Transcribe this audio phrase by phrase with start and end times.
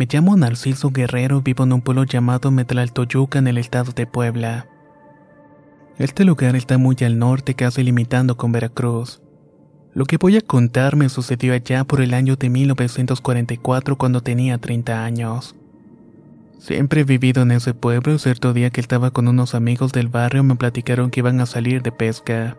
[0.00, 4.66] Me llamo Narciso Guerrero vivo en un pueblo llamado Metlaltoyuca en el estado de Puebla.
[5.98, 9.20] Este lugar está muy al norte, casi limitando con Veracruz.
[9.92, 14.56] Lo que voy a contar me sucedió allá por el año de 1944 cuando tenía
[14.56, 15.54] 30 años.
[16.58, 20.08] Siempre he vivido en ese pueblo y cierto día que estaba con unos amigos del
[20.08, 22.56] barrio me platicaron que iban a salir de pesca.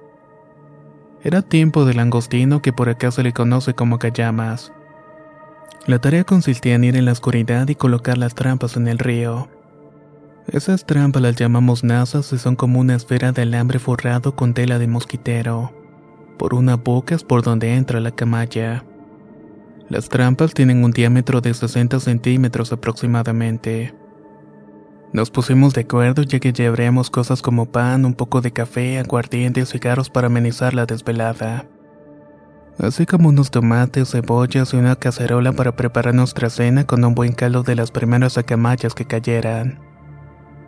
[1.24, 4.72] Era tiempo del langostino que por acá se le conoce como callamas.
[5.88, 9.50] La tarea consistía en ir en la oscuridad y colocar las trampas en el río.
[10.48, 14.78] Esas trampas las llamamos nazas y son como una esfera de alambre forrado con tela
[14.78, 15.74] de mosquitero.
[16.38, 18.84] Por una boca es por donde entra la camalla.
[19.90, 23.96] Las trampas tienen un diámetro de 60 centímetros aproximadamente.
[25.14, 29.62] Nos pusimos de acuerdo ya que llevaríamos cosas como pan, un poco de café, aguardiente
[29.62, 31.66] y cigarros para amenizar la desvelada
[32.82, 37.34] así como unos tomates, cebollas y una cacerola para preparar nuestra cena con un buen
[37.34, 39.80] caldo de las primeras acamayas que cayeran.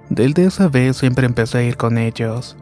[0.09, 2.55] Desde esa vez siempre empecé a ir con ellos.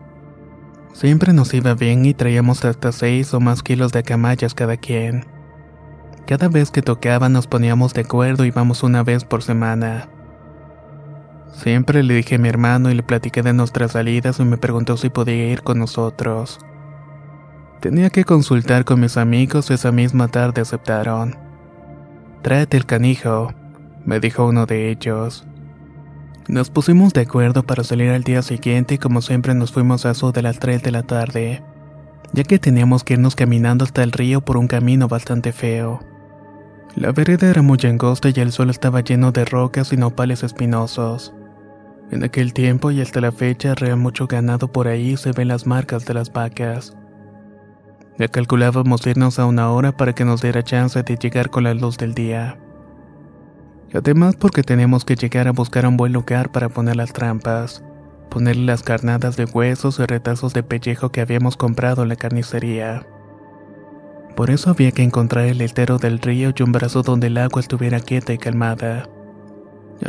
[0.93, 5.25] Siempre nos iba bien y traíamos hasta seis o más kilos de acamayas cada quien.
[6.27, 10.07] Cada vez que tocaba nos poníamos de acuerdo y íbamos una vez por semana.
[11.51, 14.95] Siempre le dije a mi hermano y le platiqué de nuestras salidas y me preguntó
[14.95, 16.59] si podía ir con nosotros.
[17.81, 21.35] Tenía que consultar con mis amigos esa misma tarde aceptaron.
[22.43, 23.55] Tráete el canijo,
[24.05, 25.47] me dijo uno de ellos.
[26.47, 30.11] Nos pusimos de acuerdo para salir al día siguiente y como siempre nos fuimos a
[30.11, 31.63] eso de las 3 de la tarde,
[32.33, 36.01] ya que teníamos que irnos caminando hasta el río por un camino bastante feo.
[36.95, 41.33] La vereda era muy angosta y el suelo estaba lleno de rocas y nopales espinosos.
[42.11, 45.47] En aquel tiempo y hasta la fecha rea mucho ganado por ahí y se ven
[45.47, 46.95] las marcas de las vacas.
[48.21, 51.73] Ya calculábamos irnos a una hora para que nos diera chance de llegar con la
[51.73, 52.59] luz del día.
[53.95, 57.83] Además porque teníamos que llegar a buscar un buen lugar para poner las trampas,
[58.29, 63.07] ponerle las carnadas de huesos y retazos de pellejo que habíamos comprado en la carnicería.
[64.35, 67.59] Por eso había que encontrar el estero del río y un brazo donde el agua
[67.59, 69.09] estuviera quieta y calmada.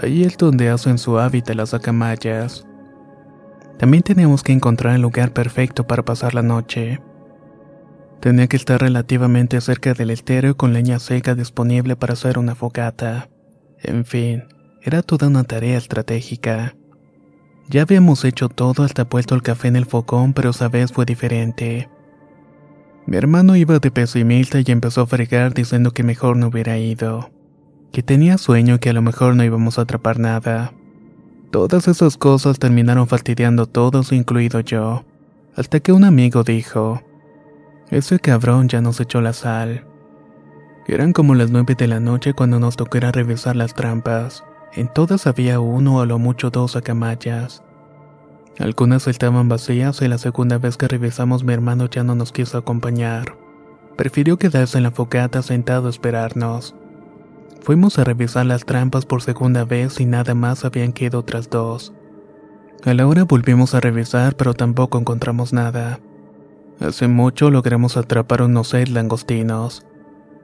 [0.02, 2.66] Ahí es donde hacen su hábitat las acamayas.
[3.78, 7.00] También teníamos que encontrar el lugar perfecto para pasar la noche.
[8.22, 13.28] Tenía que estar relativamente cerca del estero con leña seca disponible para hacer una fogata.
[13.82, 14.44] En fin,
[14.80, 16.76] era toda una tarea estratégica.
[17.68, 21.04] Ya habíamos hecho todo hasta puesto el café en el focón, pero esa vez fue
[21.04, 21.90] diferente.
[23.06, 27.32] Mi hermano iba de pesimista y empezó a fregar diciendo que mejor no hubiera ido.
[27.90, 30.72] Que tenía sueño que a lo mejor no íbamos a atrapar nada.
[31.50, 35.04] Todas esas cosas terminaron fastidiando todos, incluido yo.
[35.56, 37.02] Hasta que un amigo dijo,
[37.92, 39.84] ese cabrón ya nos echó la sal.
[40.86, 44.44] Eran como las nueve de la noche cuando nos tocó revisar las trampas.
[44.72, 47.62] En todas había uno o a lo mucho dos acamayas.
[48.58, 52.56] Algunas estaban vacías y la segunda vez que revisamos mi hermano ya no nos quiso
[52.56, 53.36] acompañar.
[53.96, 56.74] Prefirió quedarse en la fogata sentado a esperarnos.
[57.60, 61.92] Fuimos a revisar las trampas por segunda vez y nada más habían quedado otras dos.
[62.84, 66.00] A la hora volvimos a revisar pero tampoco encontramos nada.
[66.82, 69.86] Hace mucho logramos atrapar unos seis langostinos.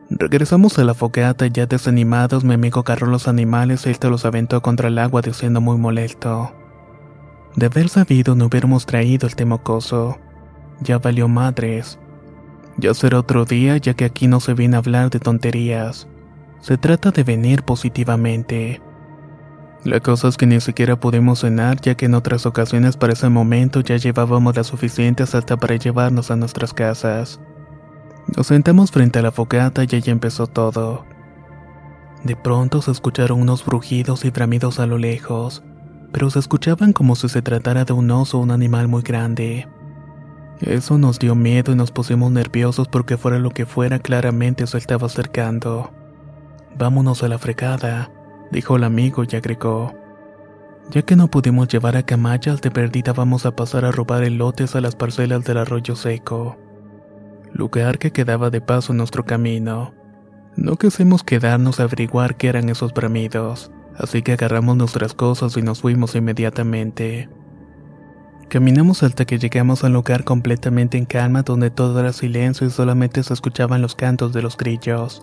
[0.09, 4.63] Regresamos a la fogata ya desanimados mi amigo agarró los animales y este los aventó
[4.63, 6.53] contra el agua diciendo muy molesto.
[7.57, 10.17] De haber sabido no hubiéramos traído el temocoso.
[10.81, 11.99] Ya valió madres.
[12.77, 16.07] Ya será otro día ya que aquí no se viene a hablar de tonterías.
[16.61, 18.81] Se trata de venir positivamente.
[19.85, 23.29] La cosa es que ni siquiera pudimos cenar ya que en otras ocasiones para ese
[23.29, 27.41] momento ya llevábamos la suficiente hasta para llevarnos a nuestras casas.
[28.37, 31.05] Nos sentamos frente a la fogata y allí empezó todo.
[32.25, 35.63] De pronto se escucharon unos brujidos y bramidos a lo lejos,
[36.13, 39.69] pero se escuchaban como si se tratara de un oso o un animal muy grande.
[40.61, 44.77] Eso nos dio miedo y nos pusimos nerviosos porque fuera lo que fuera claramente se
[44.77, 45.93] estaba acercando.
[46.77, 48.11] Vámonos a la fregada,
[48.51, 49.95] dijo el amigo y agregó.
[50.91, 54.75] Ya que no pudimos llevar a camayas, de perdida vamos a pasar a robar elotes
[54.75, 56.57] a las parcelas del arroyo seco,
[57.53, 59.93] lugar que quedaba de paso en nuestro camino.
[60.57, 65.63] No quisimos quedarnos a averiguar qué eran esos bramidos, así que agarramos nuestras cosas y
[65.63, 67.29] nos fuimos inmediatamente.
[68.49, 72.71] Caminamos hasta que llegamos a un lugar completamente en calma donde todo era silencio y
[72.71, 75.23] solamente se escuchaban los cantos de los grillos.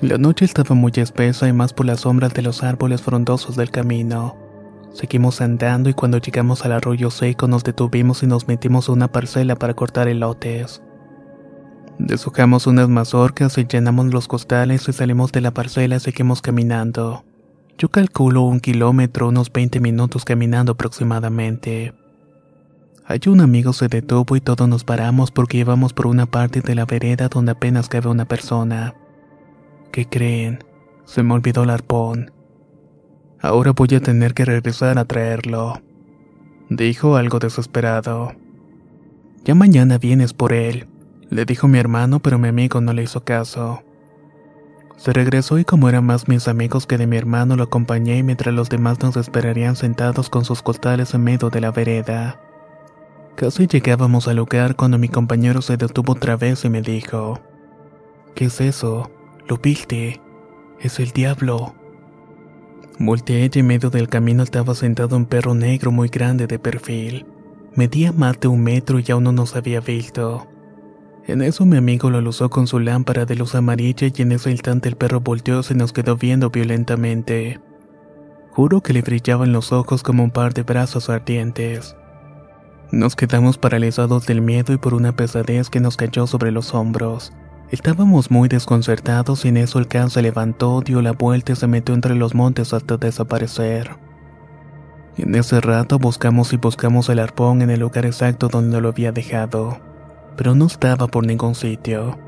[0.00, 3.70] La noche estaba muy espesa y más por las sombras de los árboles frondosos del
[3.70, 4.34] camino.
[4.94, 9.12] Seguimos andando y cuando llegamos al arroyo seco nos detuvimos y nos metimos a una
[9.12, 10.82] parcela para cortar elotes.
[11.98, 17.26] Deshojamos unas mazorcas y llenamos los costales y salimos de la parcela y seguimos caminando.
[17.76, 21.92] Yo calculo un kilómetro, unos 20 minutos caminando aproximadamente.
[23.04, 26.74] Allí un amigo se detuvo y todos nos paramos porque íbamos por una parte de
[26.74, 28.94] la vereda donde apenas cabe una persona.
[29.92, 30.62] ¿Qué creen?
[31.04, 32.30] Se me olvidó el arpón.
[33.40, 35.80] Ahora voy a tener que regresar a traerlo.
[36.68, 38.32] Dijo algo desesperado.
[39.44, 40.86] Ya mañana vienes por él,
[41.30, 43.82] le dijo mi hermano, pero mi amigo no le hizo caso.
[44.96, 48.54] Se regresó y como eran más mis amigos que de mi hermano lo acompañé mientras
[48.54, 52.38] los demás nos esperarían sentados con sus costales en medio de la vereda.
[53.34, 57.40] Casi llegábamos al lugar cuando mi compañero se detuvo otra vez y me dijo,
[58.34, 59.10] ¿Qué es eso?
[59.50, 60.20] ¿Lo viste?
[60.78, 61.74] Es el diablo.
[63.00, 67.26] Volteé y en medio del camino estaba sentado un perro negro muy grande de perfil.
[67.74, 70.46] Medía más de un metro y aún no nos había visto.
[71.26, 74.52] En eso mi amigo lo aluzó con su lámpara de luz amarilla y en ese
[74.52, 77.58] instante el perro volteó y se nos quedó viendo violentamente.
[78.52, 81.96] Juro que le brillaban los ojos como un par de brazos ardientes.
[82.92, 87.32] Nos quedamos paralizados del miedo y por una pesadez que nos cayó sobre los hombros.
[87.70, 91.66] Estábamos muy desconcertados y en eso el can se levantó, dio la vuelta y se
[91.66, 93.96] metió entre los montes hasta desaparecer.
[95.16, 99.12] En ese rato buscamos y buscamos el arpón en el lugar exacto donde lo había
[99.12, 99.78] dejado
[100.40, 102.18] pero no estaba por ningún sitio.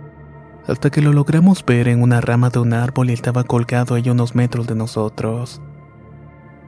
[0.67, 4.11] Hasta que lo logramos ver en una rama de un árbol y estaba colgado ahí
[4.11, 5.63] unos metros de nosotros.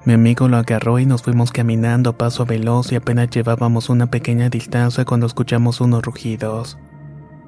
[0.07, 4.07] Mi amigo lo agarró y nos fuimos caminando a paso veloz y apenas llevábamos una
[4.07, 6.79] pequeña distancia cuando escuchamos unos rugidos.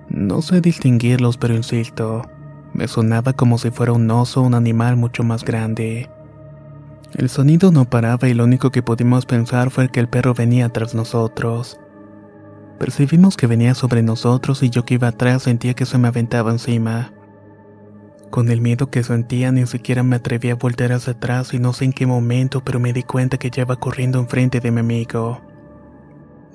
[0.09, 2.23] No sé distinguirlos, pero insisto,
[2.73, 6.09] me sonaba como si fuera un oso o un animal mucho más grande.
[7.15, 10.69] El sonido no paraba y lo único que pudimos pensar fue que el perro venía
[10.69, 11.79] tras nosotros.
[12.79, 16.51] Percibimos que venía sobre nosotros y yo que iba atrás sentía que se me aventaba
[16.51, 17.13] encima.
[18.31, 21.73] Con el miedo que sentía ni siquiera me atreví a voltear hacia atrás y no
[21.73, 24.81] sé en qué momento, pero me di cuenta que ya iba corriendo enfrente de mi
[24.81, 25.41] amigo.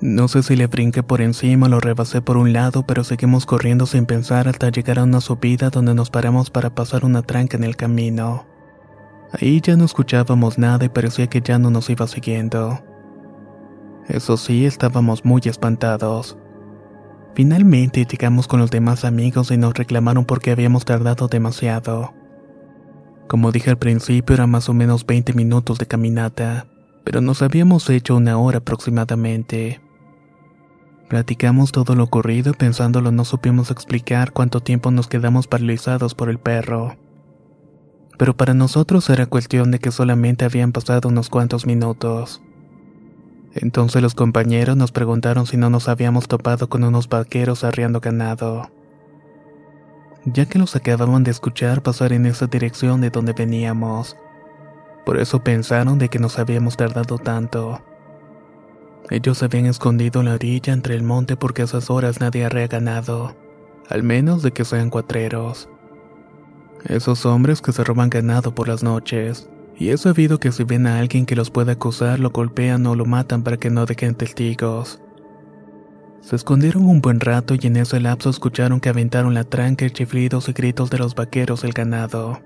[0.02, 3.46] No sé si le brinqué por encima o lo rebasé por un lado, pero seguimos
[3.46, 7.56] corriendo sin pensar hasta llegar a una subida donde nos paramos para pasar una tranca
[7.56, 8.44] en el camino.
[9.30, 12.82] Ahí ya no escuchábamos nada y parecía que ya no nos iba siguiendo.
[14.08, 16.36] Eso sí, estábamos muy espantados.
[17.36, 22.12] Finalmente llegamos con los demás amigos y nos reclamaron porque habíamos tardado demasiado.
[23.28, 26.66] Como dije al principio, eran más o menos 20 minutos de caminata,
[27.04, 29.80] pero nos habíamos hecho una hora aproximadamente.
[31.12, 36.30] Platicamos todo lo ocurrido y pensándolo no supimos explicar cuánto tiempo nos quedamos paralizados por
[36.30, 36.96] el perro.
[38.16, 42.40] Pero para nosotros era cuestión de que solamente habían pasado unos cuantos minutos.
[43.52, 48.70] Entonces los compañeros nos preguntaron si no nos habíamos topado con unos vaqueros arriando ganado.
[50.24, 54.16] Ya que los acababan de escuchar pasar en esa dirección de donde veníamos.
[55.04, 57.82] Por eso pensaron de que nos habíamos tardado tanto.
[59.10, 62.44] Ellos se habían escondido en la orilla entre el monte porque a esas horas nadie
[62.44, 63.36] arrea ganado,
[63.88, 65.68] al menos de que sean cuatreros.
[66.84, 70.86] Esos hombres que se roban ganado por las noches y he sabido que si ven
[70.86, 74.14] a alguien que los pueda acusar, lo golpean o lo matan para que no dejen
[74.14, 75.00] testigos.
[76.20, 80.48] Se escondieron un buen rato y en ese lapso escucharon que aventaron la tranca chiflidos
[80.48, 82.40] y gritos de los vaqueros del ganado.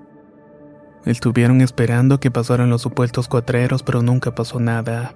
[1.04, 5.14] Estuvieron esperando que pasaran los supuestos cuatreros, pero nunca pasó nada.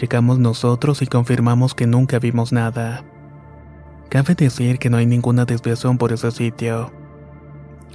[0.00, 3.04] Llegamos nosotros y confirmamos que nunca vimos nada.
[4.08, 6.92] Cabe decir que no hay ninguna desviación por ese sitio.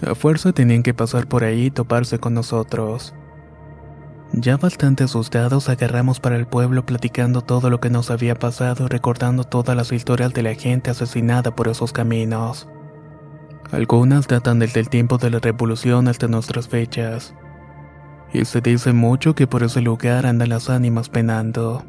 [0.06, 3.14] A fuerza tenían que pasar por ahí y toparse con nosotros.
[4.34, 8.88] Ya bastante asustados agarramos para el pueblo platicando todo lo que nos había pasado y
[8.88, 12.68] recordando todas las historias de la gente asesinada por esos caminos.
[13.72, 17.36] Algunas datan desde el tiempo de la revolución hasta nuestras fechas.
[18.34, 21.84] Y se dice mucho que por ese lugar andan las ánimas penando.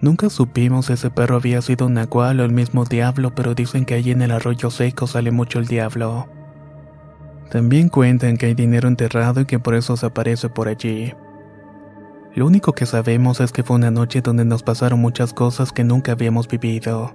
[0.00, 3.84] Nunca supimos si ese perro había sido un nahual o el mismo diablo, pero dicen
[3.84, 6.28] que allí en el arroyo seco sale mucho el diablo.
[7.50, 11.14] También cuentan que hay dinero enterrado y que por eso se aparece por allí.
[12.34, 15.84] Lo único que sabemos es que fue una noche donde nos pasaron muchas cosas que
[15.84, 17.14] nunca habíamos vivido.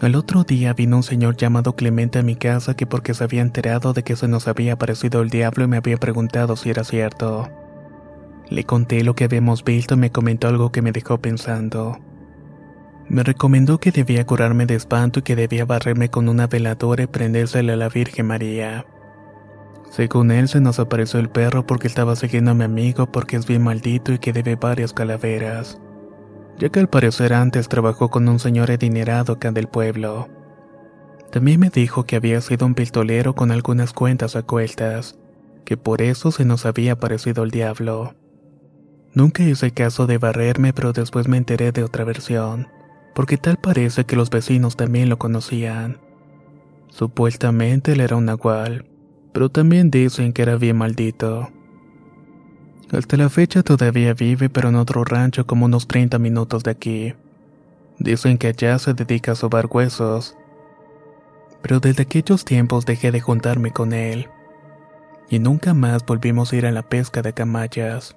[0.00, 3.42] Al otro día vino un señor llamado Clemente a mi casa que porque se había
[3.42, 6.84] enterado de que se nos había aparecido el diablo y me había preguntado si era
[6.84, 7.48] cierto.
[8.48, 11.98] Le conté lo que habíamos visto y me comentó algo que me dejó pensando.
[13.08, 17.06] Me recomendó que debía curarme de espanto y que debía barrerme con una veladora y
[17.08, 18.86] prendérsela a la Virgen María.
[19.90, 23.48] Según él, se nos apareció el perro porque estaba siguiendo a mi amigo porque es
[23.48, 25.80] bien maldito y que debe varias calaveras,
[26.58, 30.28] ya que al parecer antes trabajó con un señor adinerado acá del pueblo.
[31.30, 35.18] También me dijo que había sido un pistolero con algunas cuentas a cuestas,
[35.64, 38.14] que por eso se nos había aparecido el diablo.
[39.14, 42.68] Nunca hice caso de barrerme, pero después me enteré de otra versión,
[43.14, 45.98] porque tal parece que los vecinos también lo conocían.
[46.88, 48.86] Supuestamente él era un nahual,
[49.32, 51.50] pero también dicen que era bien maldito.
[52.92, 57.14] Hasta la fecha todavía vive, pero en otro rancho como unos 30 minutos de aquí.
[57.98, 60.36] Dicen que allá se dedica a sobar huesos.
[61.60, 64.28] Pero desde aquellos tiempos dejé de juntarme con él.
[65.28, 68.16] Y nunca más volvimos a ir a la pesca de camayas.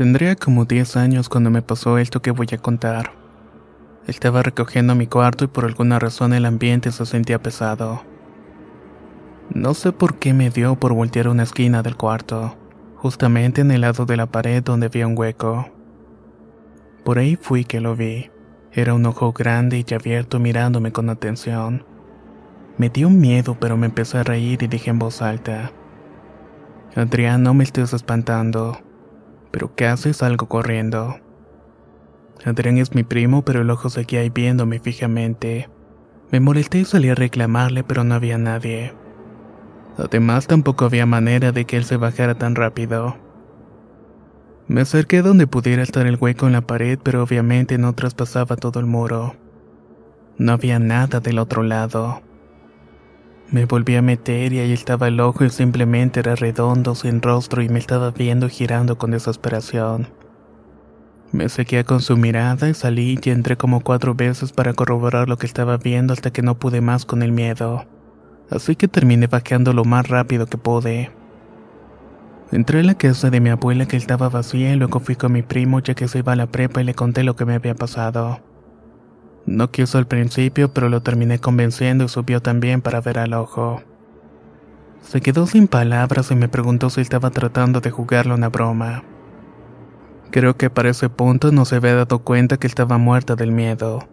[0.00, 3.12] Tendría como 10 años cuando me pasó esto que voy a contar.
[4.06, 8.00] Estaba recogiendo mi cuarto y por alguna razón el ambiente se sentía pesado.
[9.52, 12.56] No sé por qué me dio por voltear una esquina del cuarto,
[12.96, 15.68] justamente en el lado de la pared donde había un hueco.
[17.04, 18.30] Por ahí fui que lo vi.
[18.72, 21.84] Era un ojo grande y abierto mirándome con atención.
[22.78, 25.72] Me dio miedo, pero me empecé a reír y dije en voz alta:
[26.96, 28.78] Adrián, no me estés espantando.
[29.50, 30.18] ¿Pero haces?
[30.18, 31.18] Salgo corriendo.
[32.44, 35.68] Adrián es mi primo, pero el ojo seguía ahí viéndome fijamente.
[36.30, 38.94] Me molesté y salí a reclamarle, pero no había nadie.
[39.98, 43.16] Además, tampoco había manera de que él se bajara tan rápido.
[44.68, 48.78] Me acerqué donde pudiera estar el hueco en la pared, pero obviamente no traspasaba todo
[48.78, 49.34] el muro.
[50.38, 52.22] No había nada del otro lado.
[53.52, 57.62] Me volví a meter y ahí estaba el ojo y simplemente era redondo, sin rostro
[57.62, 60.06] y me estaba viendo girando con desesperación.
[61.32, 65.36] Me seguía con su mirada y salí y entré como cuatro veces para corroborar lo
[65.36, 67.86] que estaba viendo hasta que no pude más con el miedo.
[68.50, 71.10] Así que terminé bajando lo más rápido que pude.
[72.52, 75.42] Entré a la casa de mi abuela que estaba vacía y luego fui con mi
[75.42, 77.74] primo ya que se iba a la prepa y le conté lo que me había
[77.74, 78.40] pasado.
[79.46, 83.82] No quiso al principio, pero lo terminé convenciendo y subió también para ver al ojo.
[85.02, 89.02] Se quedó sin palabras y me preguntó si estaba tratando de jugarle una broma.
[90.30, 94.06] Creo que para ese punto no se había dado cuenta que estaba muerta del miedo.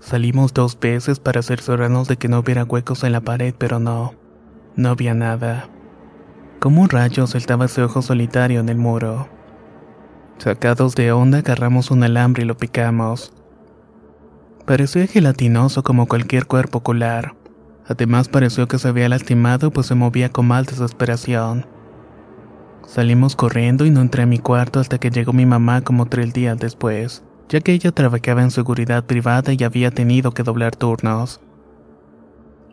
[0.00, 4.14] Salimos dos veces para cerciorarnos de que no hubiera huecos en la pared, pero no,
[4.76, 5.68] no había nada.
[6.60, 9.28] Como rayos estaba ese ojo solitario en el muro.
[10.38, 13.32] Sacados de onda agarramos un alambre y lo picamos.
[14.66, 17.34] Parecía gelatinoso como cualquier cuerpo ocular.
[17.86, 21.66] Además pareció que se había lastimado pues se movía con mal desesperación.
[22.86, 26.32] Salimos corriendo y no entré a mi cuarto hasta que llegó mi mamá como tres
[26.32, 31.42] días después, ya que ella trabajaba en seguridad privada y había tenido que doblar turnos.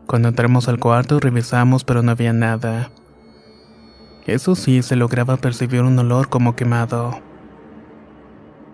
[0.08, 2.89] Cuando entramos al cuarto revisamos pero no había nada.
[4.25, 7.30] Eso sí, se lograba percibir un olor como quemado.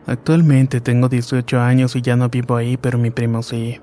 [0.07, 3.81] Actualmente tengo 18 años y ya no vivo ahí, pero mi primo sí.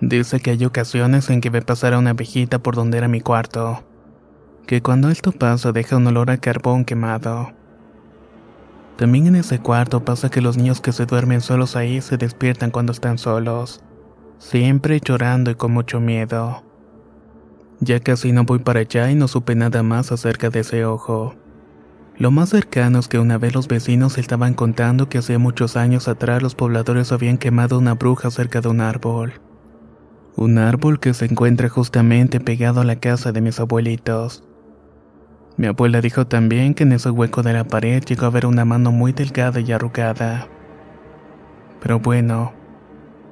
[0.00, 3.20] Dice que hay ocasiones en que ve pasar a una viejita por donde era mi
[3.20, 3.84] cuarto.
[4.66, 7.52] Que cuando esto pasa deja un olor a carbón quemado.
[8.96, 12.70] También en ese cuarto pasa que los niños que se duermen solos ahí se despiertan
[12.70, 13.82] cuando están solos.
[14.38, 16.62] Siempre llorando y con mucho miedo.
[17.80, 21.34] Ya casi no voy para allá y no supe nada más acerca de ese ojo.
[22.18, 26.08] Lo más cercano es que una vez los vecinos estaban contando que hace muchos años
[26.08, 29.34] atrás los pobladores habían quemado una bruja cerca de un árbol.
[30.34, 34.42] Un árbol que se encuentra justamente pegado a la casa de mis abuelitos.
[35.56, 38.64] Mi abuela dijo también que en ese hueco de la pared llegó a ver una
[38.64, 40.48] mano muy delgada y arrugada.
[41.80, 42.52] Pero bueno,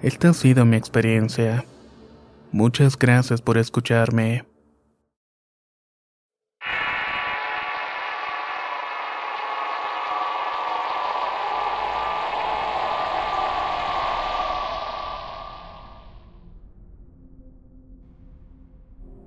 [0.01, 1.65] esta ha sido mi experiencia.
[2.53, 4.45] Muchas gracias por escucharme.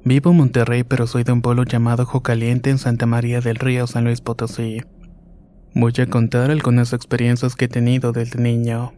[0.10, 3.86] Vivo en Monterrey, pero soy de un pueblo llamado Jocaliente en Santa María del Río,
[3.86, 4.82] San Luis Potosí.
[5.76, 8.94] Voy a contar algunas experiencias que he tenido desde niño.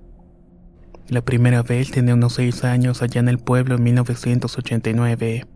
[1.09, 5.47] La primera vez tenía unos 6 años allá en el pueblo en 1989.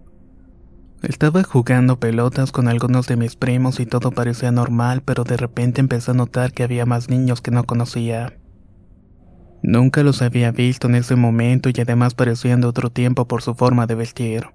[1.04, 5.80] Estaba jugando pelotas con algunos de mis primos y todo parecía normal, pero de repente
[5.80, 8.38] empecé a notar que había más niños que no conocía.
[9.64, 13.56] Nunca los había visto en ese momento y además parecían de otro tiempo por su
[13.56, 14.48] forma de vestir.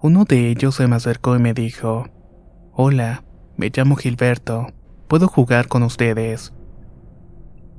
[0.00, 2.06] Uno de ellos se me acercó y me dijo,
[2.72, 3.24] Hola,
[3.56, 4.68] me llamo Gilberto,
[5.08, 6.52] ¿puedo jugar con ustedes?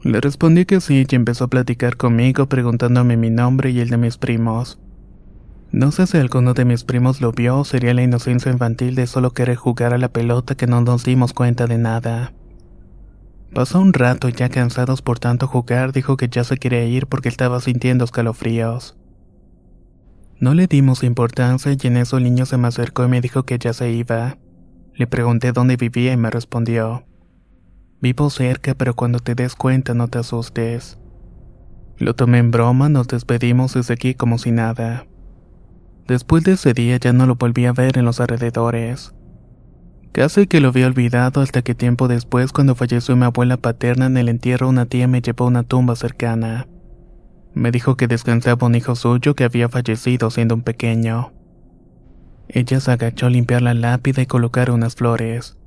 [0.03, 3.95] Le respondí que sí y empezó a platicar conmigo preguntándome mi nombre y el de
[3.95, 4.81] mis primos.
[5.71, 9.07] No sé si alguno de mis primos lo vio o sería la inocencia infantil de
[9.07, 12.33] solo querer jugar a la pelota que no nos dimos cuenta de nada.
[13.53, 17.07] Pasó un rato y ya cansados por tanto jugar dijo que ya se quería ir
[17.07, 18.98] porque estaba sintiendo escalofríos.
[20.39, 23.43] No le dimos importancia y en eso el niño se me acercó y me dijo
[23.43, 24.37] que ya se iba.
[24.95, 27.03] Le pregunté dónde vivía y me respondió.
[28.01, 30.97] Vivo cerca, pero cuando te des cuenta no te asustes.
[31.97, 35.05] Lo tomé en broma, nos despedimos desde aquí como si nada.
[36.07, 39.13] Después de ese día ya no lo volví a ver en los alrededores.
[40.13, 44.15] Casi que lo había olvidado hasta que tiempo después cuando falleció mi abuela paterna en
[44.15, 46.67] el entierro una tía me llevó a una tumba cercana.
[47.53, 51.33] Me dijo que descansaba un hijo suyo que había fallecido siendo un pequeño.
[52.47, 55.57] Ella se agachó a limpiar la lápida y colocar unas flores.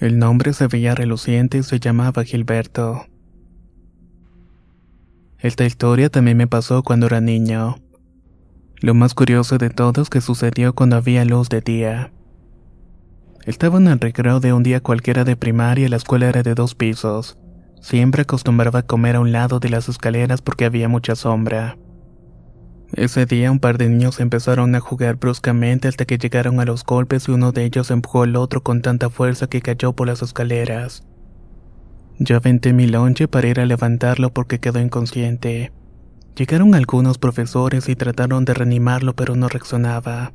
[0.00, 3.06] El nombre se veía reluciente y se llamaba Gilberto.
[5.38, 7.76] Esta historia también me pasó cuando era niño.
[8.80, 12.12] Lo más curioso de todo es que sucedió cuando había luz de día.
[13.44, 16.54] Estaba en el recreo de un día cualquiera de primaria y la escuela era de
[16.54, 17.38] dos pisos.
[17.80, 21.76] Siempre acostumbraba a comer a un lado de las escaleras porque había mucha sombra.
[22.94, 26.84] Ese día un par de niños empezaron a jugar bruscamente hasta que llegaron a los
[26.84, 30.22] golpes y uno de ellos empujó al otro con tanta fuerza que cayó por las
[30.22, 31.04] escaleras.
[32.18, 35.72] Yo aventé mi lonche para ir a levantarlo porque quedó inconsciente.
[36.34, 40.32] Llegaron algunos profesores y trataron de reanimarlo pero no reaccionaba.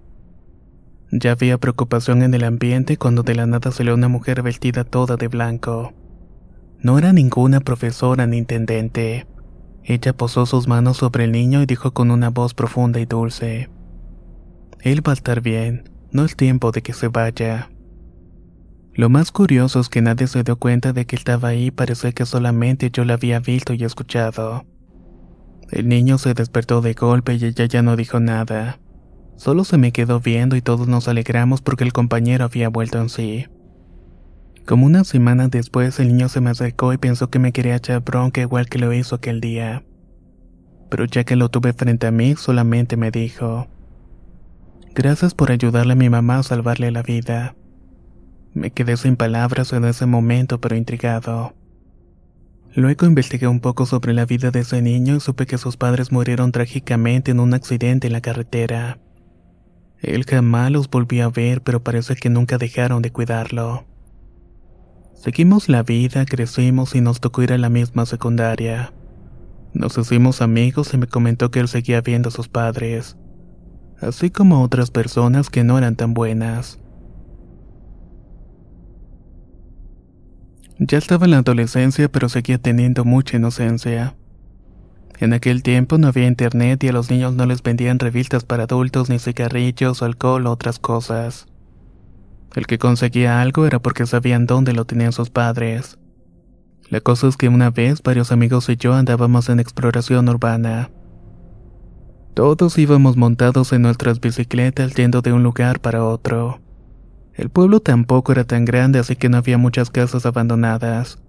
[1.12, 5.16] Ya había preocupación en el ambiente cuando de la nada salió una mujer vestida toda
[5.18, 5.94] de blanco.
[6.84, 9.26] No era ninguna profesora ni intendente.
[9.86, 13.70] Ella posó sus manos sobre el niño y dijo con una voz profunda y dulce,
[14.82, 17.70] Él va a estar bien, no es tiempo de que se vaya.
[18.94, 22.26] Lo más curioso es que nadie se dio cuenta de que estaba ahí, parece que
[22.26, 24.66] solamente yo la había visto y escuchado.
[25.72, 28.78] El niño se despertó de golpe y ella ya no dijo nada.
[29.38, 33.08] Solo se me quedó viendo y todos nos alegramos porque el compañero había vuelto en
[33.08, 33.48] sí.
[34.66, 38.02] Como una semana después el niño se me acercó y pensó que me quería echar
[38.02, 39.84] bronca igual que lo hizo aquel día.
[40.90, 43.68] Pero ya que lo tuve frente a mí, solamente me dijo,
[44.96, 47.56] Gracias por ayudarle a mi mamá a salvarle la vida.
[48.54, 51.54] Me quedé sin palabras en ese momento, pero intrigado.
[52.76, 56.12] Luego investigué un poco sobre la vida de ese niño y supe que sus padres
[56.12, 59.00] murieron trágicamente en un accidente en la carretera.
[60.00, 63.86] Él jamás los volvió a ver, pero parece que nunca dejaron de cuidarlo.
[65.14, 68.94] Seguimos la vida, crecimos y nos tocó ir a la misma secundaria.
[69.74, 73.18] Nos hicimos amigos y me comentó que él seguía viendo a sus padres,
[74.02, 76.80] así como a otras personas que no eran tan buenas.
[80.80, 84.16] Ya estaba en la adolescencia, pero seguía teniendo mucha inocencia.
[85.20, 88.64] En aquel tiempo no había internet y a los niños no les vendían revistas para
[88.64, 91.48] adultos, ni cigarrillos, alcohol o otras cosas.
[92.56, 95.98] El que conseguía algo era porque sabían dónde lo tenían sus padres.
[96.90, 100.92] La cosa es que una vez varios amigos y yo andábamos en exploración urbana.
[102.36, 106.60] Todos íbamos montados en nuestras bicicletas yendo de un lugar para otro.
[107.34, 111.20] El pueblo tampoco era tan grande así que no había muchas casas abandonadas,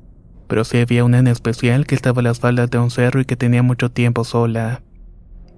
[0.49, 3.25] pero sí había una en especial que estaba a las faldas de un cerro y
[3.25, 4.83] que tenía mucho tiempo sola.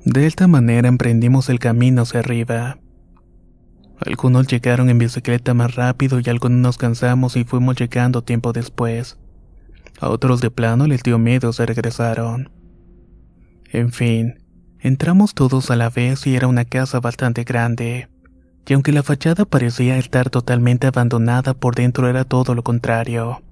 [0.05, 2.79] De esta manera emprendimos el camino hacia arriba.
[4.05, 9.19] Algunos llegaron en bicicleta más rápido y algunos nos cansamos y fuimos llegando tiempo después.
[10.01, 12.51] A otros de plano les dio miedo se regresaron.
[13.73, 14.45] En fin,
[14.81, 18.09] entramos todos a la vez y era una casa bastante grande.
[18.69, 23.43] Y aunque la fachada parecía estar totalmente abandonada, por dentro era todo lo contrario.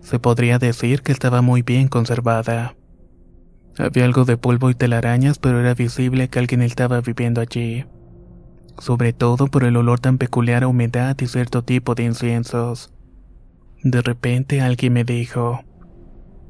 [0.00, 2.74] Se podría decir que estaba muy bien conservada.
[3.76, 7.84] Había algo de polvo y telarañas, pero era visible que alguien estaba viviendo allí
[8.78, 12.92] sobre todo por el olor tan peculiar a humedad y cierto tipo de inciensos.
[13.82, 15.60] De repente alguien me dijo,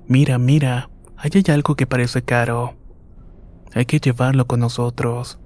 [0.06, 2.74] Mira, mira, ahí hay algo que parece caro.
[3.74, 5.38] Hay que llevarlo con nosotros.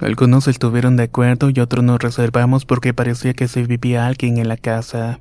[0.00, 4.48] Algunos estuvieron de acuerdo y otros nos reservamos porque parecía que se vivía alguien en
[4.48, 5.20] la casa.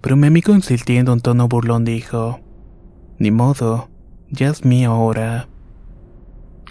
[0.00, 2.40] Pero mi amigo insistiendo en tono burlón dijo,
[3.18, 3.88] Ni modo,
[4.30, 5.48] ya es mío ahora.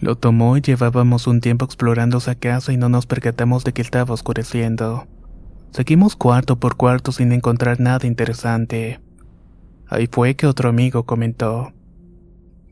[0.05, 3.81] Lo tomó y llevábamos un tiempo explorando esa casa y no nos percatamos de que
[3.81, 5.07] estaba oscureciendo.
[5.71, 8.99] Seguimos cuarto por cuarto sin encontrar nada interesante.
[9.87, 11.73] Ahí fue que otro amigo comentó.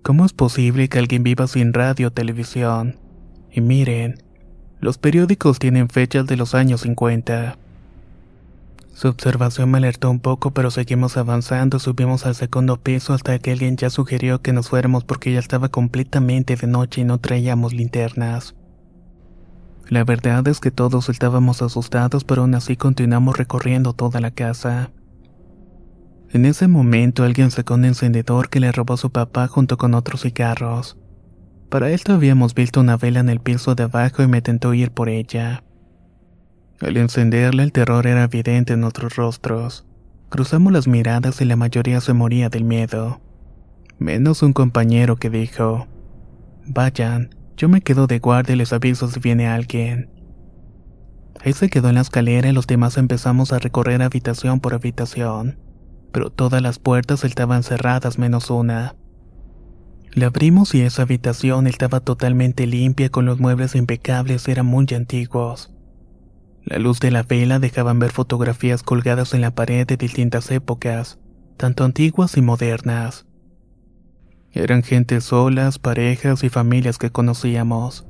[0.03, 2.99] ¿Cómo es posible que alguien viva sin radio o televisión?
[3.51, 4.21] Y miren,
[4.79, 7.57] los periódicos tienen fechas de los años 50.
[8.93, 13.51] Su observación me alertó un poco, pero seguimos avanzando, subimos al segundo piso hasta que
[13.51, 17.73] alguien ya sugirió que nos fuéramos porque ya estaba completamente de noche y no traíamos
[17.73, 18.55] linternas.
[19.89, 24.91] La verdad es que todos estábamos asustados, pero aún así continuamos recorriendo toda la casa.
[26.29, 29.95] En ese momento alguien sacó un encendedor que le robó a su papá junto con
[29.95, 30.97] otros cigarros.
[31.69, 34.91] Para esto habíamos visto una vela en el piso de abajo y me tentó ir
[34.91, 35.63] por ella.
[36.83, 39.85] Al encenderla el terror era evidente en nuestros rostros.
[40.27, 43.21] Cruzamos las miradas y la mayoría se moría del miedo.
[43.99, 45.87] Menos un compañero que dijo,
[46.65, 50.09] Vayan, yo me quedo de guardia y les aviso si viene alguien.
[51.41, 55.57] Él se quedó en la escalera y los demás empezamos a recorrer habitación por habitación,
[56.11, 58.95] pero todas las puertas estaban cerradas menos una.
[60.11, 65.72] La abrimos y esa habitación estaba totalmente limpia con los muebles impecables, eran muy antiguos.
[66.65, 71.19] La luz de la vela dejaban ver fotografías colgadas en la pared de distintas épocas,
[71.57, 73.25] tanto antiguas y modernas.
[74.51, 78.05] Eran gentes solas, parejas y familias que conocíamos.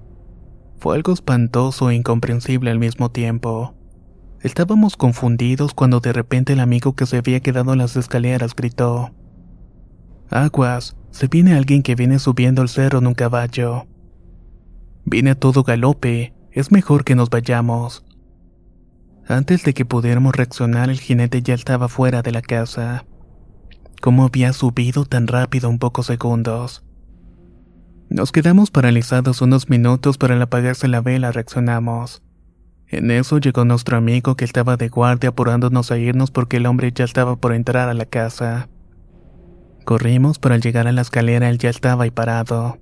[0.77, 3.73] Fue algo espantoso e incomprensible al mismo tiempo.
[4.41, 9.11] Estábamos confundidos cuando de repente el amigo que se había quedado en las escaleras gritó.
[10.29, 13.87] Aguas, se viene alguien que viene subiendo el cerro en un caballo.
[15.05, 18.03] Viene a todo galope, es mejor que nos vayamos.
[19.27, 23.05] Antes de que pudiéramos reaccionar, el jinete ya estaba fuera de la casa.
[24.01, 26.83] ¿Cómo había subido tan rápido en pocos segundos?
[28.09, 32.21] Nos quedamos paralizados unos minutos, pero al apagarse la vela reaccionamos.
[32.87, 36.91] En eso llegó nuestro amigo que estaba de guardia apurándonos a irnos porque el hombre
[36.93, 38.69] ya estaba por entrar a la casa.
[39.85, 42.77] Corrimos, pero al llegar a la escalera él ya estaba ahí parado.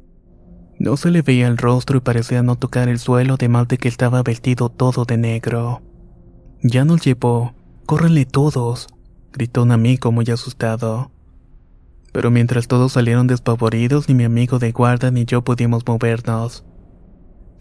[0.79, 3.77] No se le veía el rostro y parecía no tocar el suelo de mal de
[3.77, 5.81] que estaba vestido todo de negro.
[6.63, 7.53] Ya nos llevó.
[7.87, 8.87] Córrenle todos,
[9.33, 11.11] gritó un amigo muy asustado.
[12.13, 16.63] Pero mientras todos salieron despavoridos, ni mi amigo de guardia ni yo pudimos movernos.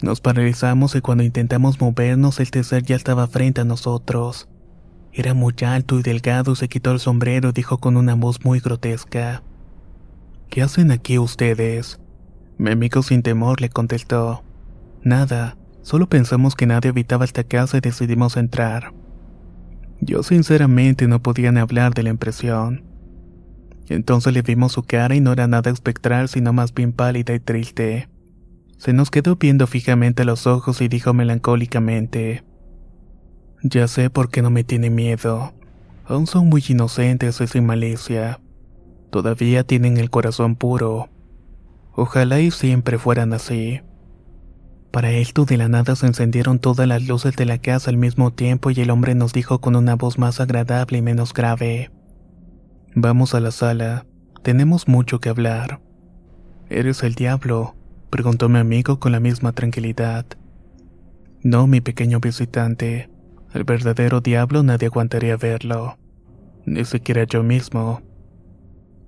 [0.02, 4.48] Nos paralizamos y cuando intentamos movernos el tercer ya estaba frente a nosotros.
[5.12, 8.60] Era muy alto y delgado, se quitó el sombrero y dijo con una voz muy
[8.60, 9.42] grotesca.
[10.50, 12.00] ¿Qué hacen aquí ustedes?
[12.58, 14.42] Mi amigo sin temor le contestó.
[15.02, 18.92] Nada, solo pensamos que nadie habitaba esta casa y decidimos entrar.
[20.00, 22.84] Yo sinceramente no podía ni hablar de la impresión.
[23.88, 27.40] Entonces le vimos su cara y no era nada espectral, sino más bien pálida y
[27.40, 28.08] triste.
[28.78, 32.44] Se nos quedó viendo fijamente a los ojos y dijo melancólicamente,
[33.62, 35.52] Ya sé por qué no me tiene miedo.
[36.06, 38.40] Aún son muy inocentes y sin malicia.
[39.10, 41.10] Todavía tienen el corazón puro.
[41.92, 43.80] Ojalá y siempre fueran así.
[44.90, 48.32] Para esto de la nada se encendieron todas las luces de la casa al mismo
[48.32, 51.90] tiempo y el hombre nos dijo con una voz más agradable y menos grave.
[52.94, 54.06] Vamos a la sala,
[54.42, 55.80] tenemos mucho que hablar.
[56.68, 57.76] Eres el diablo,
[58.10, 60.26] Preguntó mi amigo con la misma tranquilidad.
[61.44, 63.08] No, mi pequeño visitante.
[63.54, 65.96] El verdadero diablo nadie aguantaría verlo.
[66.66, 68.02] Ni siquiera yo mismo.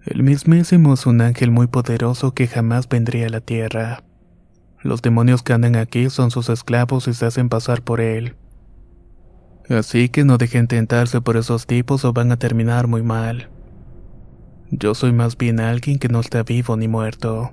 [0.07, 4.05] El mismísimo es un ángel muy poderoso que jamás vendría a la tierra.
[4.83, 8.37] Los demonios que andan aquí son sus esclavos y se hacen pasar por él.
[9.69, 13.49] Así que no dejen tentarse por esos tipos o van a terminar muy mal.
[14.71, 17.53] Yo soy más bien alguien que no está vivo ni muerto.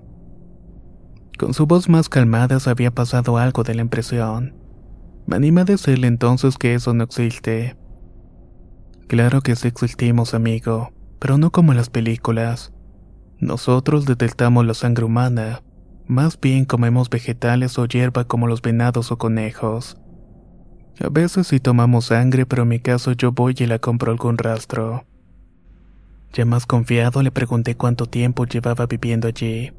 [1.38, 4.56] Con su voz más calmada se había pasado algo de la impresión.
[5.28, 7.78] Me anima a decirle entonces que eso no existe.
[9.08, 12.74] Claro que sí existimos, amigo, pero no como en las películas.
[13.40, 15.62] Nosotros detectamos la sangre humana,
[16.10, 19.98] más bien comemos vegetales o hierba como los venados o conejos.
[21.00, 24.38] A veces sí tomamos sangre, pero en mi caso yo voy y la compro algún
[24.38, 25.06] rastro.
[26.34, 29.72] Ya más confiado le pregunté cuánto tiempo llevaba viviendo allí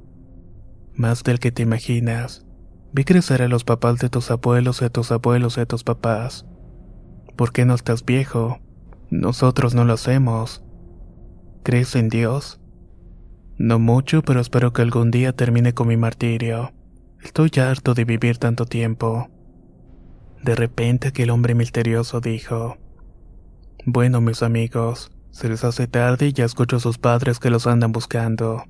[0.95, 2.45] más del que te imaginas.
[2.93, 5.83] Vi crecer a los papás de tus abuelos y a tus abuelos y a tus
[5.83, 6.47] papás.
[7.37, 8.61] ¿Por qué no estás viejo?
[9.11, 10.63] Nosotros no lo hacemos.
[11.63, 12.60] ¿Crees en Dios?
[13.63, 16.73] No mucho, pero espero que algún día termine con mi martirio.
[17.23, 19.29] Estoy harto de vivir tanto tiempo.
[20.43, 22.79] De repente aquel hombre misterioso dijo,
[23.85, 27.67] Bueno, mis amigos, se les hace tarde y ya escucho a sus padres que los
[27.67, 28.65] andan buscando.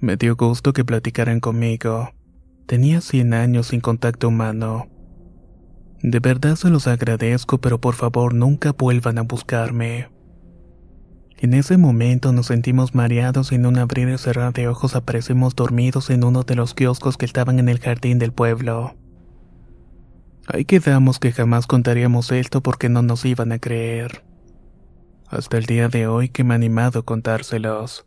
[0.00, 2.10] Me dio gusto que platicaran conmigo.
[2.66, 4.88] Tenía 100 años sin contacto humano.
[6.02, 10.08] De verdad se los agradezco, pero por favor nunca vuelvan a buscarme.
[11.38, 15.54] En ese momento nos sentimos mareados y en un abrir y cerrar de ojos aparecimos
[15.54, 18.94] dormidos en uno de los kioscos que estaban en el jardín del pueblo.
[20.46, 24.24] Ahí quedamos que jamás contaríamos esto porque no nos iban a creer.
[25.28, 28.06] Hasta el día de hoy que me ha animado a contárselos.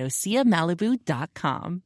[0.00, 1.82] at OseaMalibu.com.